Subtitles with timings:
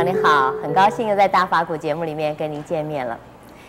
[0.00, 3.18] 各位观众朋友，你好，很高兴又在大法古节目里面跟您见面了。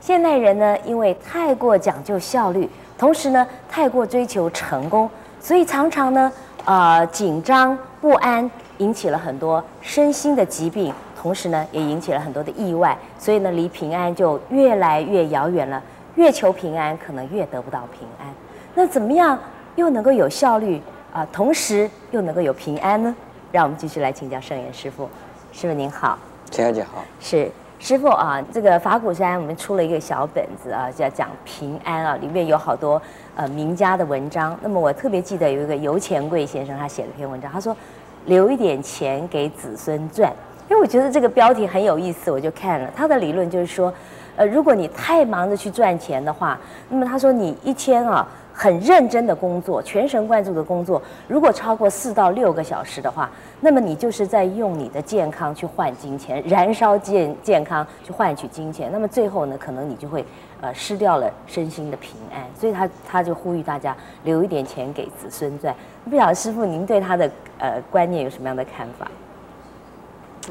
[0.00, 6.30] 现代人呢，因为太过讲究效率，同时呢，太过追求成功，所以常常呢，
[6.64, 8.48] 呃，紧张不安，
[8.78, 15.82] 引起了很多身心的疾病，同时呢，也引起了很多的意外，所以呢，离平安就越来越遥远了。
[16.14, 18.28] 越求平安，可能越得不到平安。
[18.76, 19.36] 那怎么样
[19.74, 20.80] 又能够有效率
[21.12, 23.12] 啊、同时又能够有平安呢？
[23.50, 25.08] 让我们继续来请教圣严师傅。
[25.52, 26.18] 师傅您好，
[26.50, 27.04] 陈小姐好。
[27.20, 33.00] 是师傅啊，这个法鼓山我们出了一个小本子啊，叫讲平安啊，里面有好多
[33.36, 34.58] 呃名家的文章。
[34.62, 37.76] 那么我特别记得有一个游钱贵先生，他写了一篇文章，他说
[38.24, 40.32] 留一点钱给子孙赚。
[40.70, 42.90] 因为我觉得这个标题很有意思，我就看了。
[42.96, 43.92] 他的理论就是说。
[44.34, 48.26] 呃，如果你太忙着去赚钱的话，那么他说你一天啊
[48.62, 53.28] 很认真的工作，全神贯注的工作，如果超过四到六个小时的话，
[53.60, 60.24] 那么你就是在用你的健康去换金钱，燃烧健健康去换取金钱，那么最后呢，可能你就会
[60.60, 62.40] 呃失掉了身心的平安。
[62.54, 65.74] 所以他他就呼吁大家留一点钱给子孙赚。
[66.08, 67.28] 不晓得师傅您对他的
[67.58, 69.10] 呃观念有什么样的看法？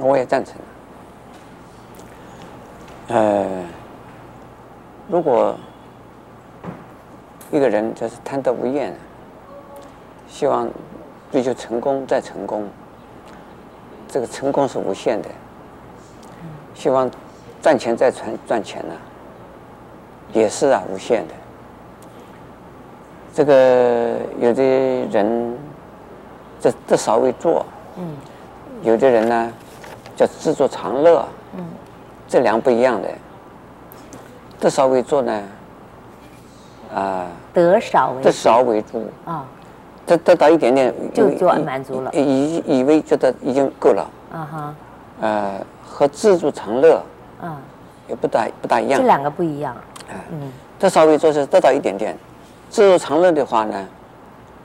[0.00, 0.56] 我也赞成。
[3.06, 3.46] 呃，
[5.08, 5.56] 如果
[7.50, 8.94] 一个人就是贪得无厌，
[10.28, 10.68] 希望
[11.32, 12.68] 追求成功再成功，
[14.08, 15.28] 这个成功是无限的。
[16.74, 17.10] 希望
[17.60, 18.94] 赚钱再赚赚钱呢，
[20.32, 21.34] 也是啊无限的。
[23.34, 25.58] 这个有的人
[26.60, 28.16] 这这少为做，嗯，
[28.82, 29.52] 有的人呢
[30.16, 31.26] 叫知足常乐，
[31.56, 31.64] 嗯。
[32.28, 33.08] 这两不一样的，
[34.60, 35.42] 这少为做呢，
[36.94, 39.06] 啊、呃，得少为得少为主。
[39.24, 39.46] 啊，
[40.06, 44.10] 得得到一点点就就满足了，以以为觉得已经够了。
[44.32, 44.74] 啊哈，
[45.20, 47.02] 呃，和知足常乐
[47.40, 47.60] 啊，
[48.08, 49.76] 也不大不大一样，这两个不一样，
[50.32, 52.16] 嗯，得少为主是得到一点点，
[52.70, 53.86] 知足常乐的话呢，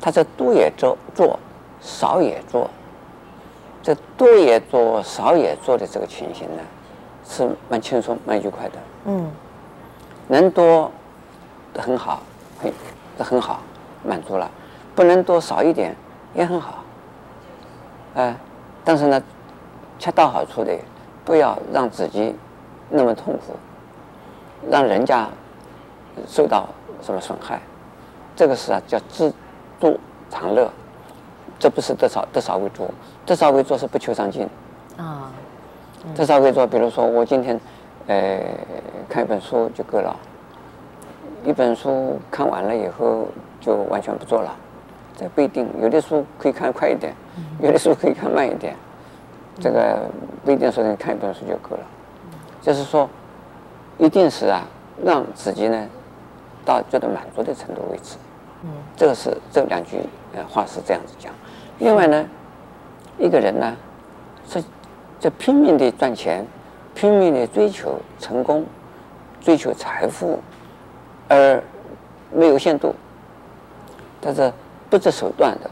[0.00, 1.38] 他是多也做做，
[1.80, 2.68] 少也做，
[3.82, 6.62] 这多也做少也做的这个情形呢。
[7.26, 8.74] 是蛮轻松、蛮愉快的。
[9.06, 9.30] 嗯，
[10.28, 10.92] 能多
[11.78, 12.22] 很好，
[12.58, 12.72] 很
[13.18, 13.60] 很好，
[14.02, 14.48] 满足了；
[14.94, 15.94] 不能多少一点
[16.34, 16.84] 也很好。
[18.14, 18.36] 哎，
[18.84, 19.22] 但是呢，
[19.98, 20.72] 恰到好处的，
[21.24, 22.34] 不要让自己
[22.88, 23.56] 那么痛苦，
[24.70, 25.28] 让人家
[26.26, 26.68] 受到
[27.02, 27.60] 什么损害。
[28.36, 29.32] 这个是啊，叫知
[29.80, 29.98] 足
[30.30, 30.70] 常乐。
[31.58, 32.92] 这不是得少得少为足，
[33.24, 34.48] 得少为足是不求上进。
[34.96, 35.30] 啊。
[36.14, 37.58] 得少为足，比如说我今天，
[38.06, 38.40] 呃，
[39.08, 40.14] 看一本书就够了。
[41.44, 43.28] 一本书看完了以后
[43.60, 44.54] 就完全不做了，
[45.16, 45.68] 这不一定。
[45.80, 47.14] 有的书可以看快一点，
[47.60, 48.74] 有的书可以看慢一点，
[49.60, 50.08] 这个
[50.44, 51.82] 不一定说你看一本书就够了。
[52.60, 53.08] 就是说，
[53.98, 54.66] 一定是啊，
[55.04, 55.86] 让自己呢
[56.64, 58.16] 到觉得满足的程度为止。
[58.62, 59.98] 嗯，这个是这两句
[60.34, 61.32] 呃话是这样子讲。
[61.78, 62.24] 另外呢，
[63.18, 63.76] 一个人呢
[64.48, 64.62] 是。
[65.20, 66.44] 就拼命的赚钱，
[66.94, 68.62] 拼命的追求成功，
[69.40, 70.38] 追求财富，
[71.28, 71.62] 而
[72.32, 72.94] 没有限度，
[74.20, 74.52] 但是
[74.90, 75.70] 不择手段的，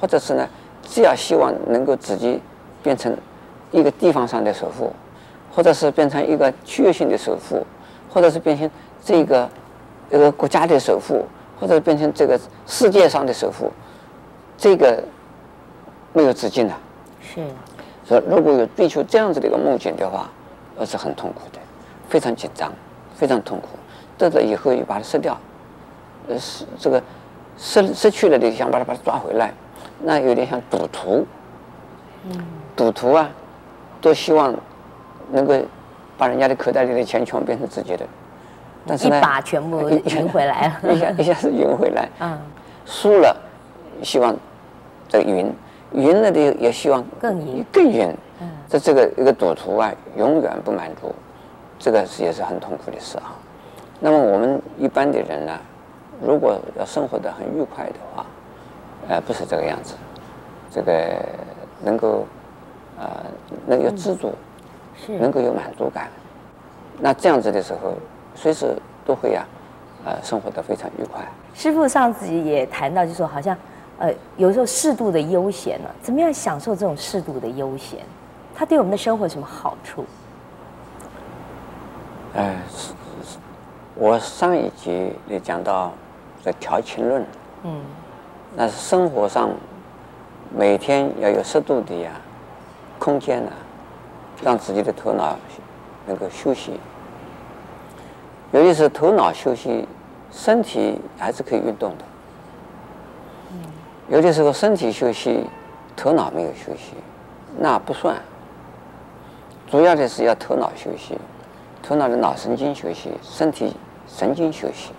[0.00, 0.48] 或者是呢，
[0.82, 2.40] 只要希望能够自己
[2.82, 3.16] 变成
[3.70, 4.92] 一个地方上的首富，
[5.54, 7.64] 或者是变成一个区域性的首富，
[8.12, 8.70] 或者是变成
[9.02, 9.48] 这个
[10.10, 11.24] 一个国家的首富，
[11.58, 13.70] 或者变成这个世界上的首富，
[14.58, 15.02] 这个
[16.12, 16.74] 没有止境的。
[17.22, 17.40] 是。
[18.04, 20.28] 所以如果有追求这样子的一个梦境的话，
[20.76, 21.60] 而是很痛苦的，
[22.08, 22.72] 非常紧张，
[23.14, 23.68] 非常痛苦。
[24.28, 25.38] 得了以后又把它失掉，
[26.28, 27.02] 呃，是这个
[27.56, 29.52] 失失去了的想把它把它抓回来，
[30.02, 31.26] 那有点像赌徒。
[32.24, 32.44] 嗯。
[32.76, 33.28] 赌徒啊，
[34.00, 34.54] 都希望
[35.30, 35.54] 能够
[36.18, 38.06] 把人家的口袋里的钱全部变成自己的，
[38.86, 42.08] 但是呢，一把全部赢回来了，一下一下子赢回来。
[42.20, 42.38] 嗯。
[42.86, 43.36] 输了，
[44.02, 44.34] 希望
[45.08, 45.54] 这个赢。
[45.92, 48.16] 赢了的也希望更赢，更赢。
[48.40, 51.12] 嗯，这这个一个赌徒啊，永远不满足，
[51.80, 53.34] 这个是也是很痛苦的事啊。
[54.00, 55.58] 那么我们一般的人呢，
[56.20, 58.26] 如果要生活的很愉快的话，
[59.08, 59.94] 呃，不是这个样子，
[60.72, 60.92] 这个
[61.84, 62.26] 能够
[62.98, 63.08] 呃
[63.66, 64.32] 能有知足，
[64.96, 66.08] 是能够有满足感，
[66.98, 67.94] 那这样子的时候，
[68.34, 68.74] 随时
[69.04, 69.44] 都会呀，
[70.04, 71.22] 呃，生活的非常愉快。
[71.54, 73.56] 师傅上次也谈到，就说好像。
[74.02, 77.98] 呃，有时候适度的悠闲呢，怎么样享受这种适度的悠闲？
[78.54, 80.06] 它对我们的生活有什么好处？
[82.32, 82.56] 呃，
[84.00, 85.92] 我上一集也讲到
[86.42, 87.22] 这调情论，
[87.64, 87.82] 嗯，
[88.56, 89.50] 那是生活上
[90.56, 92.10] 每天要有适度的呀
[92.98, 93.52] 空间呢，
[94.42, 95.36] 让自己的头脑
[96.06, 96.80] 能够休息。
[98.52, 99.86] 尤其是头脑休息，
[100.32, 102.04] 身体还是可以运动的。
[103.52, 103.58] 嗯
[104.08, 105.44] 有的时候身体休息，
[105.94, 106.94] 头脑没有休息，
[107.58, 108.16] 那不算。
[109.70, 111.18] 主要的是要头脑休息，
[111.82, 113.76] 头脑的脑神经休息，身体
[114.16, 114.92] 神经休息。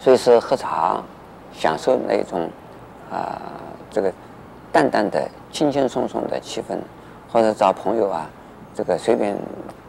[0.00, 1.02] 所以说喝茶，
[1.52, 2.50] 享受那种
[3.10, 3.40] 啊、
[3.90, 4.12] 这个
[4.72, 6.76] 淡淡的、轻轻松松的气氛，
[7.32, 8.28] 或者找朋友啊，
[8.74, 9.36] 这个随便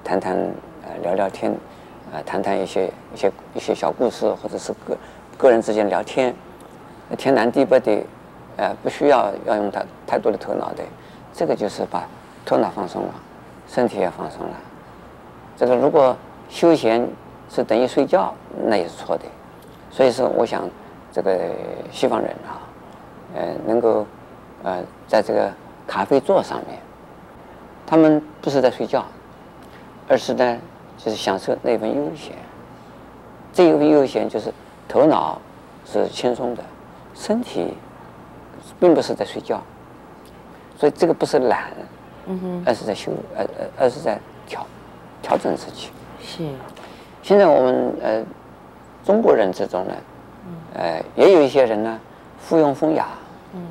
[0.04, 0.36] 谈谈
[0.84, 4.98] 呃聊聊天，啊、呃、谈谈一些一些一些小故事，或者是个
[5.38, 6.34] 个人之间聊天。
[7.18, 8.04] 天南地北的，
[8.58, 10.84] 呃，不需要要用太太多的头脑的，
[11.34, 12.08] 这个就是把
[12.46, 13.14] 头脑放松了，
[13.68, 14.54] 身体也放松了。
[15.58, 16.16] 这个如果
[16.50, 17.08] 休闲
[17.50, 18.34] 是等于睡觉，
[18.66, 19.24] 那也是错的。
[19.92, 20.70] 所以说，我想
[21.12, 21.40] 这个
[21.92, 22.60] 西方人啊，
[23.36, 24.06] 呃，能够
[24.64, 25.52] 呃，在这个
[25.88, 26.78] 咖啡座上面，
[27.86, 29.06] 他们不是在睡觉，
[30.10, 30.58] 而是呢，
[30.98, 32.34] 就是享受那份悠闲。
[33.54, 34.54] 这一份悠闲就是
[34.88, 35.40] 头脑
[35.86, 36.64] 是轻松的。
[37.14, 37.74] 身体
[38.78, 39.64] 并不是在睡觉，
[40.78, 41.72] 所以这个不是懒，
[42.26, 44.68] 嗯哼，而是在修，而而而是在调
[45.22, 45.88] 调整自己。
[46.22, 46.44] 是。
[47.26, 48.24] 现在我们呃
[49.04, 49.94] 中国人之中呢，
[50.76, 52.00] 呃也有一些人呢
[52.38, 53.08] 附庸风雅，
[53.56, 53.64] 嗯，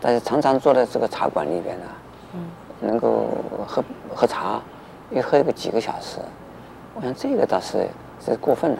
[0.00, 1.86] 但是常常坐在这个茶馆里边呢，
[2.34, 2.40] 嗯，
[2.78, 3.26] 能够
[3.66, 3.82] 喝
[4.14, 4.60] 喝茶，
[5.10, 6.20] 一喝个几个小时，
[6.94, 7.84] 我想这个倒是
[8.24, 8.78] 是过分了。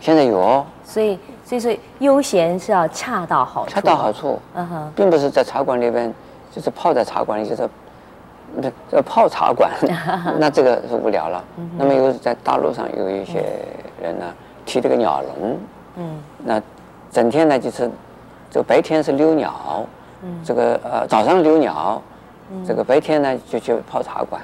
[0.00, 0.38] 现在有。
[0.38, 6.10] 哦，所以所以说悠闲是要恰到好处，恰到好处，嗯哼，并不是在茶馆里边，
[6.50, 7.68] 就是泡在茶馆里，就是
[8.56, 9.70] 那这泡茶馆，
[10.38, 11.44] 那这个是无聊了。
[11.76, 13.42] 那么有在大陆上有一些
[14.02, 14.26] 人呢，
[14.64, 15.58] 提这个鸟笼，
[15.96, 16.62] 嗯，那
[17.10, 17.90] 整天呢就是
[18.50, 19.84] 这个白天是遛鸟，
[20.22, 22.00] 嗯，这个呃早上遛鸟，
[22.66, 24.40] 这个白天呢就去泡茶馆，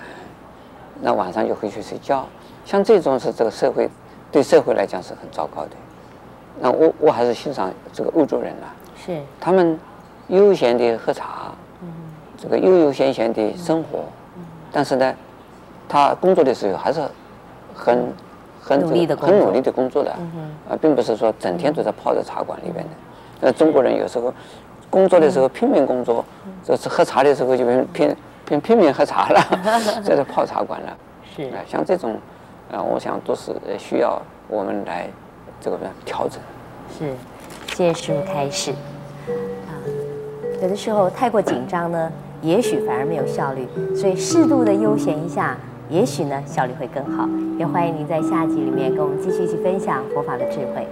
[1.00, 2.26] 那晚上就回去睡觉。
[2.64, 3.88] 像这种是这个社会。
[4.32, 5.70] 对社会来讲是很糟糕的，
[6.60, 9.76] 那我我还是欣赏这个欧洲人啊，是他们
[10.28, 11.56] 悠闲的喝茶，嗯，
[12.40, 14.04] 这个悠悠闲闲的生活，
[14.36, 14.42] 嗯，
[14.72, 15.14] 但是呢，
[15.88, 17.00] 他工作的时候还是
[17.74, 18.12] 很
[18.60, 20.10] 很努力的很努力的工作的，
[20.68, 22.90] 啊，并不是说整天都在泡在茶馆里边的。
[23.40, 24.32] 那中国人有时候
[24.88, 26.24] 工作的时候拼命工作，
[26.64, 28.16] 就是喝茶的时候就拼拼
[28.46, 29.40] 拼拼命喝茶了，
[30.02, 30.96] 在这泡茶馆了，
[31.36, 32.18] 是啊，像这种。
[32.72, 35.10] 啊，我想都是需要我们来
[35.60, 36.40] 这个调整。
[36.96, 37.12] 是，
[37.74, 38.70] 谢谢师父开始。
[38.70, 39.74] 啊，
[40.62, 43.66] 有的时候太过紧张呢，也许反而没有效率。
[43.94, 45.56] 所以适度的悠闲一下，
[45.88, 47.28] 也许呢效率会更好。
[47.58, 50.86] 也欢迎您在下集里面跟我们继续一起分享佛法的智慧。